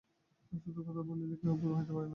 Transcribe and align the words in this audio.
শুধু 0.61 0.79
কথা 0.87 1.01
বলিলেই 1.01 1.37
কেহ 1.37 1.51
গুরু 1.55 1.73
হইতে 1.75 1.91
পারে 1.91 2.05
না। 2.05 2.09